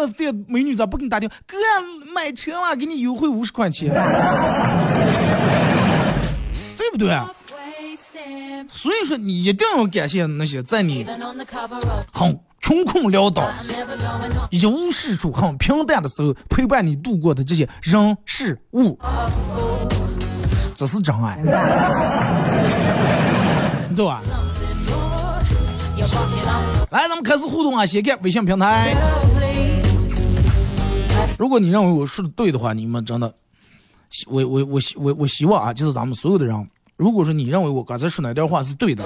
[0.08, 1.36] 四 S 店美女咋不给你打电话？
[1.48, 1.58] 哥，
[2.14, 3.90] 买车嘛，给你优惠五十块钱，
[6.78, 7.18] 对不对？
[8.70, 11.06] 所以说，你一定要感谢那些在你
[12.12, 13.50] 很穷困潦倒、
[14.50, 18.98] 一无是处、很平淡的时候陪伴你度过的这些人事物，
[20.76, 21.38] 这是真爱，
[23.96, 24.22] 对吧？
[26.92, 27.86] 来，咱们开始互动啊！
[27.86, 28.96] 先看微信平台。
[31.40, 33.34] 如果你认为我说的对的话，你们真的，
[34.28, 36.56] 我我我希我我希望啊，就是咱们所有的人，
[36.96, 39.04] 如果说你认为我刚才说那段话是对的，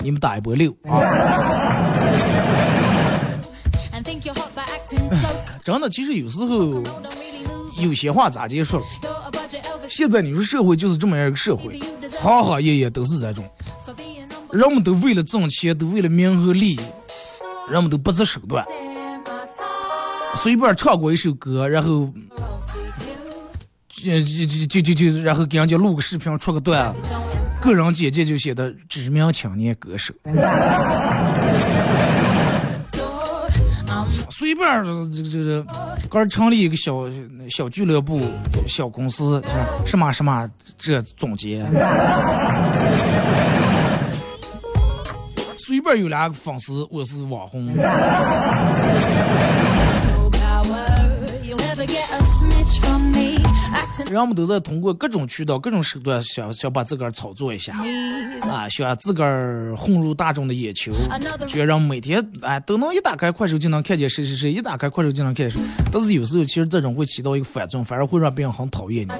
[0.00, 1.00] 你们打一波六啊！
[5.62, 6.82] 真的，其实有时候
[7.78, 8.84] 有些话咋结束了？
[9.88, 11.78] 现在你说社会就是这么样一个社会，
[12.20, 13.44] 行行业业都是这种，
[14.50, 16.80] 人们都为了挣钱，都为了名和利，
[17.68, 18.64] 人们都不择手段。
[20.36, 22.10] 随便唱过一首歌，然后，
[23.88, 26.94] 就就就就就然后给人家录个视频，出个段，
[27.60, 30.14] 个人简介就写的知名青年歌手。
[34.30, 34.66] 随便
[35.10, 35.66] 这这这，
[36.08, 37.04] 刚成立一个小
[37.50, 38.18] 小俱乐部、
[38.66, 39.42] 小公司，
[39.84, 41.62] 什么什么这总结。
[45.58, 47.70] 随便有两个粉丝，我是网红。
[54.10, 57.74] 人们都在通过各种渠道、各种手段，想想把自个儿炒作一下，
[58.42, 60.92] 啊，想自个儿混入大众的眼球，
[61.46, 65.62] 觉让每天哎都能一打开快手就能看见谁谁谁，一打开快手就能看见谁。
[65.92, 69.12] 但是有时候其实这种会起到一个反作用，反而会让别人很讨厌你。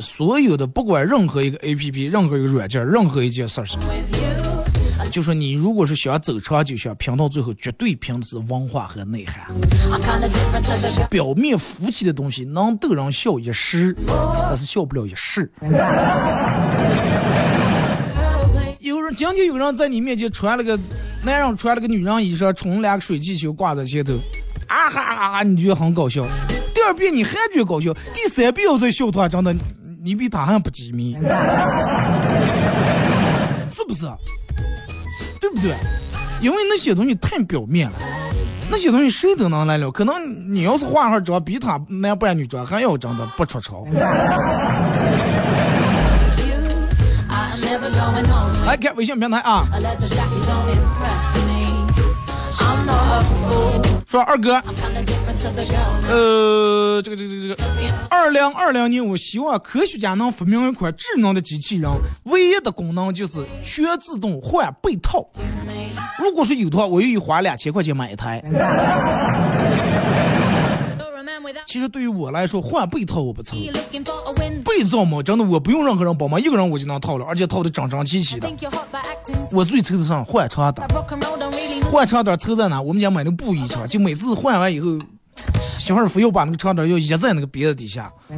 [0.00, 3.78] 所有的不管任何一个 A P P、任何一个软件、任何一件事情。
[5.14, 9.46] 就说你如果是想走长久，想拼到最后，绝对拼的是文化和内涵。
[11.08, 15.48] 表面浮起的东西能逗人笑一时，但是笑不了一世。
[18.80, 20.76] 有人今天有人在你面前穿了个
[21.22, 24.14] 男人穿了个女人衣裳，冲两个水气球挂在前头，
[24.66, 26.26] 啊哈哈哈，你觉得很搞笑。
[26.74, 29.54] 第二遍你还觉得搞笑，第三遍要再笑的话，真的
[30.02, 31.12] 你比他还不机密，
[33.70, 34.08] 是不是？
[35.44, 35.76] 对不对？
[36.40, 37.96] 因为那些东西太表面了，
[38.70, 39.90] 那些东西谁都能来了。
[39.90, 40.14] 可能
[40.54, 43.86] 你要是化上妆，比他男扮女装还要真的不出丑。
[48.64, 49.66] 来看微信平台啊，
[54.08, 54.62] 说二哥，
[56.08, 57.62] 呃，这个这个这个这个，
[58.08, 61.90] 二零二零年，我希望科学家能发明一款智能的机器人，
[62.24, 65.26] 唯一的功能就是全自动换被套。
[66.18, 68.42] 如果说有的话，我愿意花两千块钱买一台。
[71.66, 73.56] 其实对于我来说，换被套我不愁.
[74.64, 78.48] 被罩嘛，真的我不用任何人帮忙，一个人我就能套了，而且套的整整齐齐的。
[79.50, 82.80] 我最愁的上换长的，Rock and roll don't really 换长点抽在哪？
[82.80, 84.98] 我们家买的布衣长，就每次换完以后，
[85.78, 88.12] 媳妇儿非要把那个长点要掖在那个鼻子底下。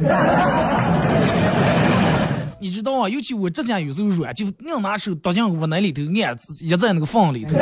[2.59, 7.55] 你知道啊，尤其我指甲有时候软，就硬拿手剁进屋内里头，按掖在那个缝里头。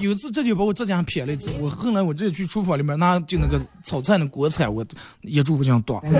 [0.00, 4.84] 有一次这就把我指甲撇了一次，我后来我直接去厨房里面拿就那个炒菜那锅铲，我
[5.20, 6.02] 也住我这样剁。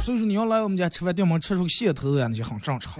[0.00, 2.94] 所以说你要来我们家吃饭，掉门吃出个线头啊，那就很正常。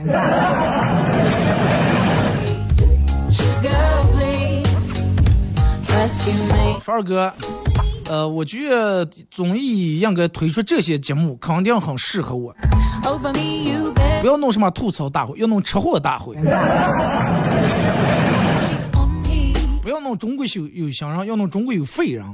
[6.81, 7.33] 说二哥，
[8.09, 12.55] 呃，我觉得综艺应该推出这些节目，肯定很适合我。
[14.21, 16.35] 不要弄什么吐槽大会，要弄吃货大会.
[19.83, 22.25] 不要弄中国有有新人，要弄中国有废人。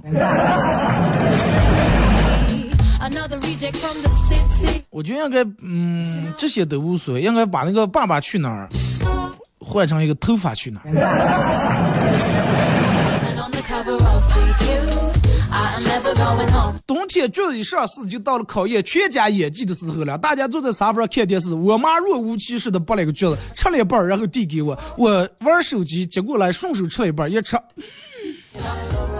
[4.91, 8.69] 我觉得应该，嗯，这些都无所谓，应该把那个《爸爸去哪儿》
[9.59, 10.91] 换成一个《头发去哪儿》。
[16.87, 20.16] 冬天橘子一上市，就到了考验全家演技的时候了。
[20.18, 27.57] 大家坐在沙发上看电视，我妈若无其事的剥了一个橘子，吃了一半，然后递给我，我玩手机接过来，顺手吃了一半，一吃，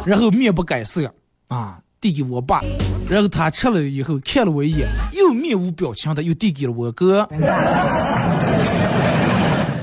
[0.05, 1.13] 然后面不改色
[1.49, 2.63] 啊，递给我爸，
[3.09, 7.29] 然后他吃了以后看了我一眼，又面无表情的又递给了我哥，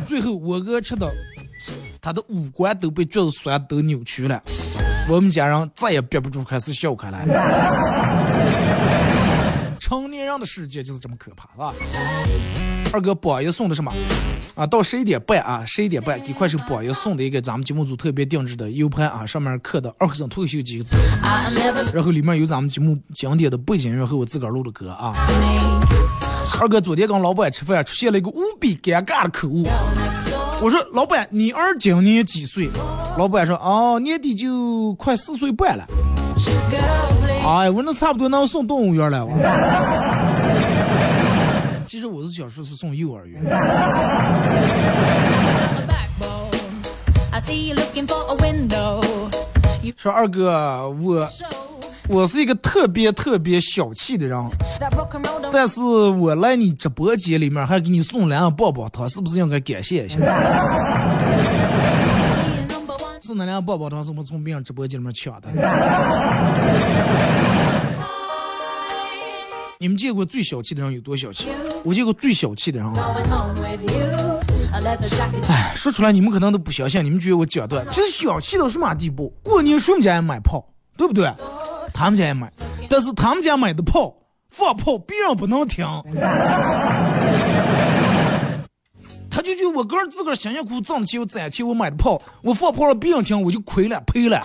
[0.06, 1.12] 最后我哥吃的，
[2.02, 4.42] 他的五官都被橘子酸都扭曲了。
[5.08, 7.26] 我们家人再也憋不住，开始笑开来。
[9.80, 11.72] 成年人的世界就是这么可怕是吧！
[12.92, 13.94] 二哥榜一送的什么？
[14.56, 20.98] 啊，到十一点半啊，十一点半给快手榜一送的一个咱们节目组特别定制的 U 盘啊，上面刻的“二和尚脱口秀”几个字，
[21.94, 25.14] 然后里面有咱们节目经典的背景音乐和我自个儿录的歌啊。
[26.60, 29.68] 二哥昨天跟老板吃饭，出现了一个无比尴尬的口误。
[30.62, 32.70] 我说老板，你儿今年几岁？
[33.18, 35.86] 老板说哦，年底就快四岁半了。
[37.46, 39.28] 哎，我那差不多能送动物园了。
[41.86, 43.44] 其实我是想说，是送幼儿园。
[49.96, 51.28] 说二哥，我
[52.08, 54.38] 我是一个特别特别小气的人，
[55.52, 60.20] 但是我来你直播间里面还给你送两棒棒糖，是不是应该感谢一下？
[63.22, 65.50] 送那两棒棒糖是我从别人直播间里面抢的。
[69.80, 71.48] 你们见过最小气的人有多小气？
[71.84, 73.16] 我见过最小气的人啊，
[75.50, 79.34] 哎，说出来你们可能都不相信，你们觉得我讲段，这小气到什么地步？
[79.42, 80.64] 过年谁家也买炮，
[80.96, 81.32] 对不对？
[81.98, 82.52] 他们家也买，
[82.90, 84.14] 但是他们家买的炮
[84.50, 85.88] 放炮，别人不能听。
[89.32, 94.42] 他就觉得我个人自个儿辛辛苦苦挣的钱，我攒钱我买的炮，我放炮了别人听我就亏了赔了.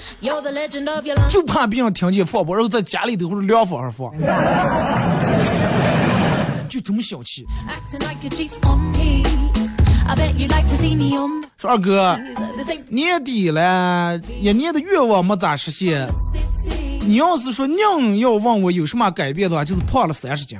[1.29, 4.13] 就怕别人听见放炮，然后在家里头或者凉房上放，
[6.69, 7.45] 就这么小气。
[11.57, 12.19] 说二哥
[12.89, 16.09] 年底了，一年的愿望没咋实现。
[17.01, 20.59] 你要是说硬要问我有什么改变的话，就是胖了三十斤。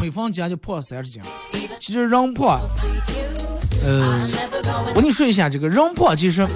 [0.00, 1.22] 每逢节就胖三十斤。
[1.78, 2.60] 其实人胖，
[3.84, 4.26] 呃
[4.88, 6.46] 我跟你说一下，这个人胖其实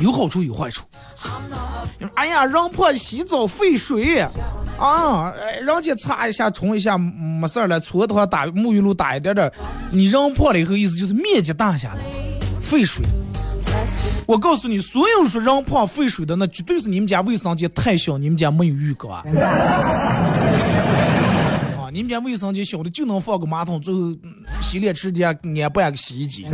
[0.00, 0.84] 有好处有坏处。
[2.14, 4.20] 哎呀，人胖洗澡费水
[4.78, 9.50] 啊，哎人家擦一下冲一下没事了，搓的话打沐浴露打一点点。
[9.90, 12.02] 你人胖了以后，意思就是面积大下来，
[12.60, 13.04] 费水。
[14.26, 19.22] 我告诉你，所有说让胖废水的，那绝对是你们家卫生间太小，你们家没有浴缸啊！
[21.78, 26.46] 啊，你们家卫生间小的就能放个马桶，最后嗯洗脸池底下安半个洗衣机？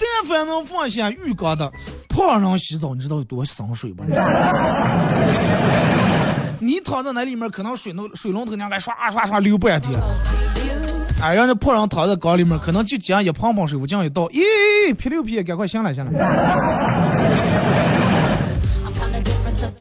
[0.00, 1.72] 但凡能放下浴缸的
[2.08, 4.04] 泡上洗澡，你知道有多省水不？
[6.60, 9.98] 你躺在那里面，可能水龙水龙头那个刷刷刷流半天。
[11.20, 16.12] 哎，让那破人躺在缸里面，可能就捡一碰碰水，我这样一倒，咦，噼里噼，赶快下来下来，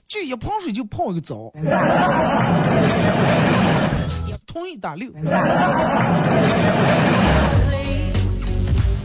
[0.08, 1.54] 就一碰水就泡一个澡，
[4.48, 5.12] 同一打六。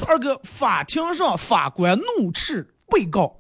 [0.09, 3.30] 二哥，法庭上法官怒斥被告，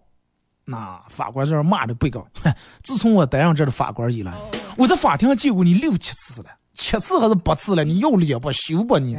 [0.66, 2.26] 那法官在这骂着被告，
[2.84, 4.32] 自从我担任这的法官以来，
[4.76, 6.48] 我在法庭上见过你六七次了。
[6.82, 7.84] 七次还是八次了？
[7.84, 8.50] 你要脸不？
[8.52, 9.16] 羞不你？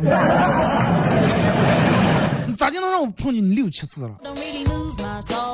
[2.46, 4.12] 你 咋就能让我碰见你六七次了？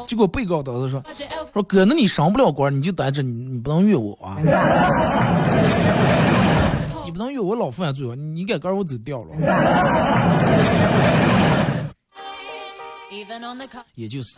[0.08, 1.04] 结果被告当时说
[1.54, 4.38] ：“说哥，那你上不了官，你就待着，你你不能怨我啊！
[7.06, 8.16] 你不能怨我 老犯罪啊！
[8.16, 9.28] 你该跟我走掉了。”
[13.96, 14.38] 也就是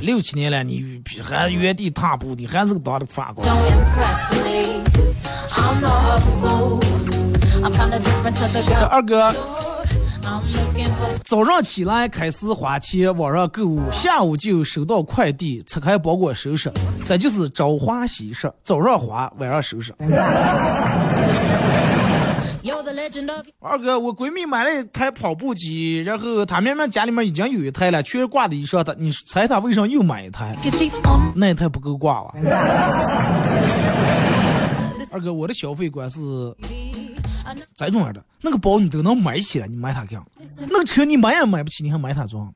[0.00, 3.48] 六七年了，你还原地踏步，你还是个当的法官。
[8.90, 9.34] 二哥，
[11.24, 16.70] 早上起来开始花钱网上购物，下午就收到快递，拆开包裹收拾，
[17.06, 19.94] 这就是朝花夕拾，早上花，晚上收拾。
[23.60, 28.94] 二哥，我闺蜜买了一台跑步机，然后她明明家里面已经有一台了，全是挂的衣裳她。
[28.98, 30.54] 你猜她为啥又买一台？
[31.34, 32.34] 那一台不够挂吧？
[35.10, 36.18] 二哥，我的消费观是
[37.74, 40.22] 这种样的：那个包你都能买起来，你买它干？
[40.68, 42.52] 那个车你买也买不起，你还买它装？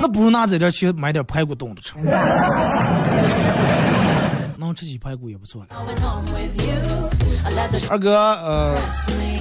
[0.00, 1.94] 那不如拿这点钱买点排骨冻的吃。
[4.58, 5.66] 能吃起排骨也不错。
[7.90, 8.78] 二哥，呃，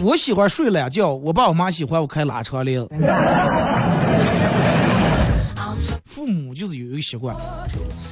[0.01, 2.81] 我喜欢睡懒觉，我爸我妈喜欢我开拉窗帘。
[6.31, 7.35] 母就是有一个习惯，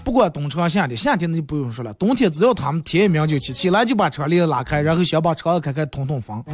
[0.03, 6.43] 不管冬长夏天，夏天那就不用说了，冬天只要他们天一明就起，起来就把窗帘拉开，然后先把窗子开开通通风。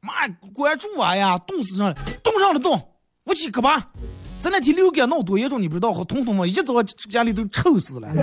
[0.00, 2.80] 妈，关注我呀，冻死上了，冻上了冻，
[3.24, 3.78] 我去可怕。
[4.38, 5.92] 咱那天流感闹多严重，你不知道？
[5.92, 8.08] 和通通嘛，一早家里都臭死了。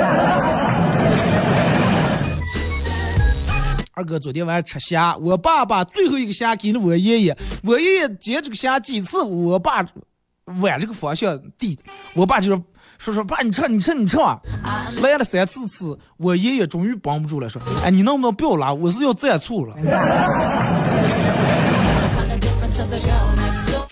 [3.93, 9.83] 二哥昨天晚上吃虾，我爸把最后一个虾给了我爷爷，我爷爷捡这个虾几次，我爸
[10.45, 11.77] 往这个方向递，
[12.13, 12.63] 我爸就说
[12.97, 14.39] 说说爸你吃你吃你吃啊，
[15.01, 19.75] 来了三次次，我爷爷终于绷不住了，说哎你能不能不要拉，我是要蘸醋了。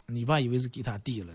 [0.08, 1.28] 你爸以为是给他递了。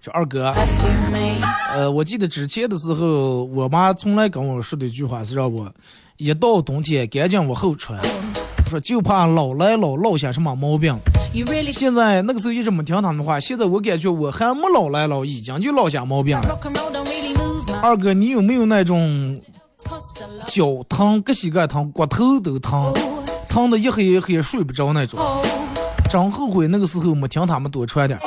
[0.00, 0.52] 说二哥，
[1.74, 5.72] 呃，我记得之前的时候，我妈从来跟我说的一句话是让我
[6.16, 7.98] 一到冬天赶紧往后穿，
[8.72, 10.98] 说就怕老来老落下什么毛病。
[11.72, 16.58] 现在那个时候一直没听他们的话，现在我感觉我还没老来老，已经就落下毛病了。
[17.82, 19.38] 二哥，你有没有那种
[20.46, 22.92] 脚疼、各膝盖疼、骨头都疼，
[23.48, 25.20] 疼的一黑一黑睡不着那种？
[26.08, 28.18] 真后悔那个时候没听他们多穿点。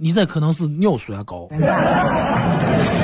[0.00, 1.56] 你这可能是尿酸高，可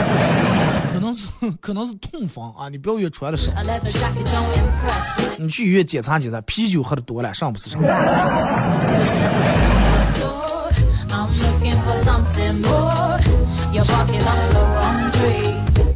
[1.05, 1.26] 能是
[1.61, 2.68] 可能是痛风啊！
[2.68, 3.52] 你不要越穿的少，
[5.38, 7.80] 你去医院检查检查，啤酒喝的多了，上不是上？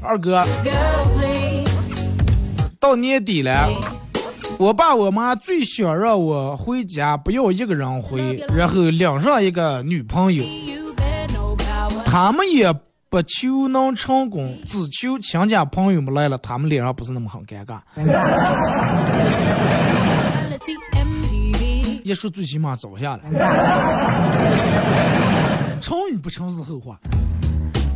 [0.01, 0.45] 二哥，
[2.81, 3.69] 到年底了，
[4.59, 10.45] 我爸我妈最想让我回家，不要一个人回，然后领上一个女朋友。
[12.05, 12.73] 他们也
[13.11, 17.79] 不求能成功，只求亲家朋友们来了，他们脸上不是那么很尴尬。
[22.05, 23.31] 一说最起码早下来，
[25.81, 26.99] 成与不成是后话。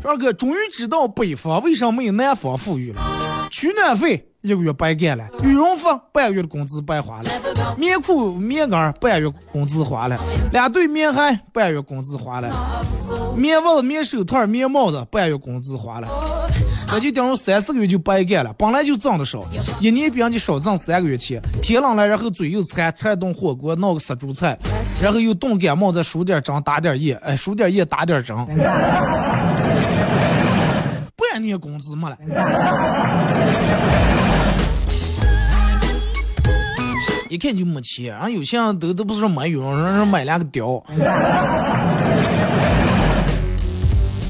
[0.04, 4.31] 二哥终于知道北方为什么没有南方富裕了，取暖费。
[4.42, 7.30] 一个月白干了，羽绒服半个月的工资白花了，
[7.78, 10.18] 棉裤棉袄半月工资花了，
[10.50, 12.50] 两对棉鞋半月工资花了，
[13.36, 16.08] 棉袜子棉手套棉帽子半月工资花了，
[16.88, 18.52] 这就等于三四个月就白干了。
[18.58, 19.46] 本来就挣的少，
[19.78, 21.40] 一年比人家少挣三个月钱。
[21.62, 24.58] 天冷了，然后嘴又馋，馋顿火锅，闹个杀猪菜，
[25.00, 28.36] 然后又冻感冒，再输点针打点液，哎，输点液打点针，
[31.16, 32.18] 半年工资没了。
[37.32, 40.82] 一看就没钱，然后有些人都都不是说买羽绒，人是买两个貂。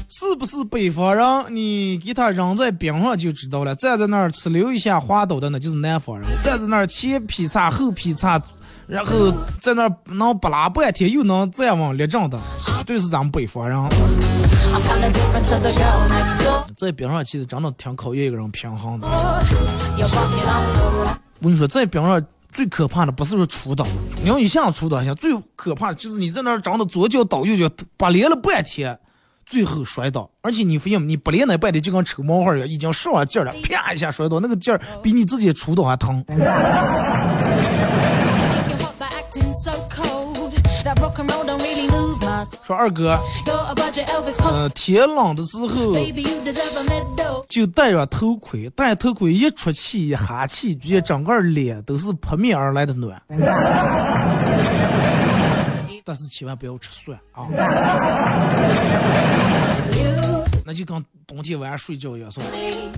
[0.07, 1.53] 是是不是北方人？
[1.53, 3.75] 你给他扔在冰上就知道了。
[3.75, 6.27] 站在那儿哧溜一下滑倒的那就是南方人。
[6.41, 8.41] 站在那儿前劈叉后劈叉，
[8.87, 9.29] 然后
[9.59, 13.77] 在那儿能不拉半天又能站稳立正的，绝对是咱们北方人。
[16.75, 19.07] 在冰上其实真的挺考验一个人平衡的。
[19.07, 19.43] 我
[21.43, 22.19] 跟你说，在冰上
[22.53, 23.85] 最可怕的不是说出倒，
[24.21, 28.99] 你要一下子出倒下，最可怕的就是你在那儿长的左脚倒右脚，把连了半天，
[29.45, 30.29] 最后摔倒。
[30.41, 36.23] 而且你发现你不连那半天就跟抽毛花一样，已经上了劲儿了，啪一下摔倒，那个劲儿比你自己出倒还疼。
[42.63, 43.19] 说二哥，
[44.51, 45.93] 呃，天冷的时候
[47.49, 53.21] 就戴上头盔，戴头盔一出气一哈气，直接整个脸都是扑面而来的暖。
[56.05, 57.47] 但是千万不要吃蒜啊！
[60.65, 62.29] 那就跟冬天晚上睡觉一样，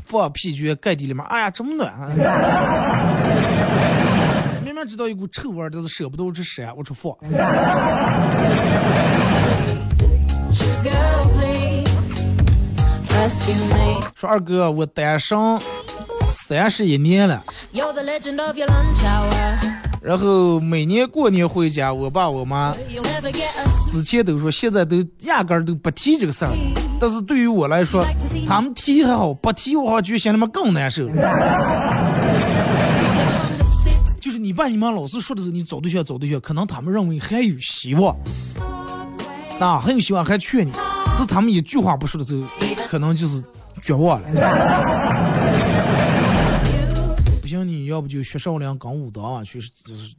[0.05, 2.09] 放屁就盖地里面，哎呀，这么暖啊！
[4.75, 7.15] 明明知道一股臭味儿，但是舍不得吃屎，我说放。
[14.13, 15.37] 说二哥，我单身
[16.27, 17.41] 三十一年了.
[20.01, 22.75] 然后每年过年回家，我爸我妈.
[23.89, 26.51] 之前都说，现在都压根儿都不提这个事儿。
[26.99, 28.05] 但是对于我来说，
[28.45, 31.07] 他们提还好，不提我好觉得心里面更难受。
[34.45, 38.15] 你爸你妈老是说的时候，你找对象找对象，可能他们认为还有希望，
[39.59, 40.71] 啊，还有希望还娶你。
[41.17, 42.47] 这他们一句话不说的时候，
[42.87, 43.43] 可能就是
[43.81, 44.27] 绝望了。
[47.41, 50.13] 不行，你要不就学少林跟武当啊，去，就是。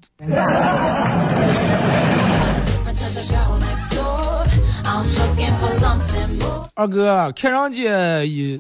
[6.74, 8.58] 二哥，看人家也，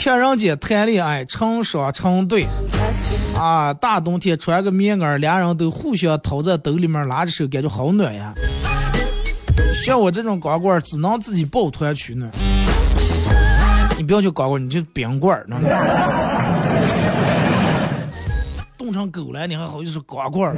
[0.00, 2.46] 看人家谈恋爱成双成对。
[3.36, 8.32] 啊，大冬天穿个棉袄儿，俩人都互相掏在兜里面拉着手，感觉好暖呀。
[9.84, 12.30] 像我这种光棍，只能自己抱团取暖。
[13.96, 15.68] 你不要叫光棍，你就冰棍儿，知道吗？
[18.76, 20.54] 冻成狗了，你还好意思光棍儿？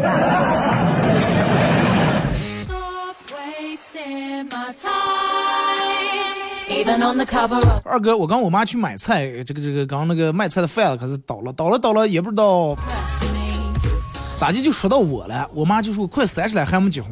[7.85, 12.77] 二哥，我跟我妈去买菜，这个这个刚那个卖菜的贩子可是倒了，倒了倒了，也不知道
[14.39, 15.51] 咋的就说到我了。
[15.53, 17.11] 我妈就说快三十了还没结婚。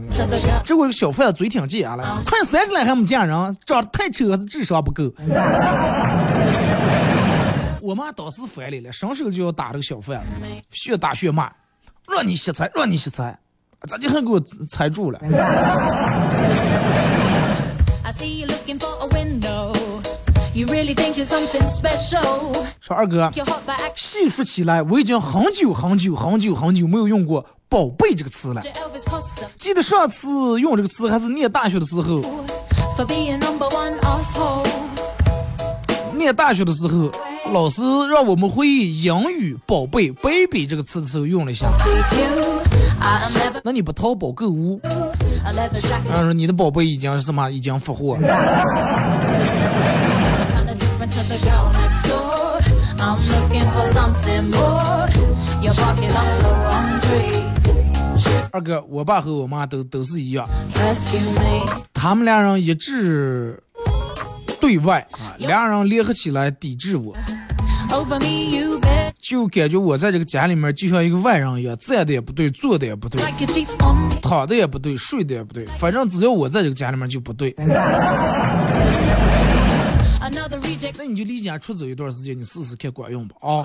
[0.64, 5.12] 这个小贩子嘴挺贱了，快三十了还没嫁人，长得太丑还是智商不够？
[7.82, 10.26] 我妈当时翻脸了，伸手就要打这个小贩子，
[10.70, 11.50] 血打血骂，
[12.08, 13.36] 让你洗菜，让你洗菜，
[13.88, 14.40] 咋就还给我
[14.70, 15.18] 踩住了？
[22.80, 23.30] 说二哥.
[23.94, 28.62] 细说起来，我已经很久很久很久很久没有用过“宝贝”这个词了。
[29.58, 32.22] 记得上次用这个词还是念大学的时候
[32.96, 34.66] ，for being number one asshole.
[36.14, 37.10] 念大学的时候，
[37.52, 41.68] 老师让我们回忆英语“宝贝 ”“baby” 这个词的时候用了一下。
[43.62, 44.80] 那你不淘宝购物.
[46.08, 48.16] 然后说你的宝贝已经什么已经复活。
[58.50, 60.48] 二哥我爸和我妈都都是一样。
[61.92, 63.62] 他们俩人一致
[64.58, 67.14] 对外啊俩人联合起来抵制我。
[69.18, 73.20] 就感觉我在这个家里面就像一个外人一样站的也不对坐的也不对
[74.22, 77.54] 躺的也不对睡的也不对反正只要我在这个家里面就不对。
[80.96, 83.64] 那你就离家出走一段时间，你试试看管用不啊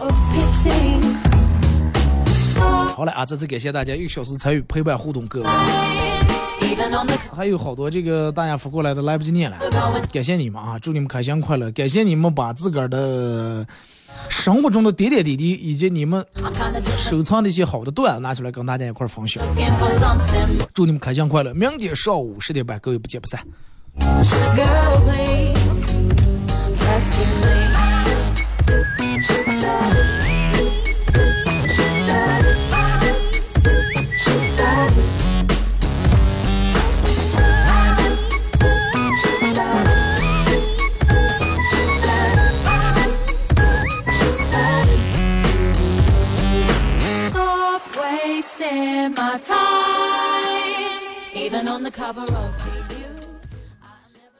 [2.96, 5.48] 好了啊，再次感谢大家一个小时参与陪伴互动各位
[7.36, 9.58] 还有好多这个大家发过来的来不及念了。
[10.12, 10.80] 感谢你们啊！
[10.80, 11.72] 祝你们开心快乐！
[11.72, 13.66] 感谢你们把自个儿的
[14.30, 16.26] 生活中的点点滴滴，以及你们.
[16.98, 19.44] 收藏的一些好的段子拿出来跟大家一块儿分享。
[20.74, 21.54] 祝你们开心快乐！
[21.54, 23.46] 明天上午十点半，各位不见不散。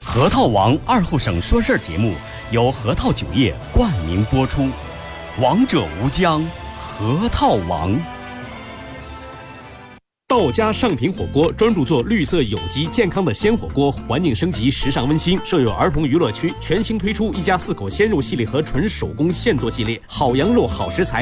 [0.02, 2.14] 核桃王二后省说事儿节目
[2.54, 4.70] 由核桃酒业冠名播出，
[5.42, 6.46] 王者无疆，
[6.80, 8.00] 核桃王。
[10.28, 15.40] 道家上品火锅专注做绿色有机健康的鲜火锅，环境升级，时尚温馨。
[15.44, 21.22] 设有儿童娱乐区，全新推出一家四口鲜肉系列和纯手工现做系列，好羊肉好食材。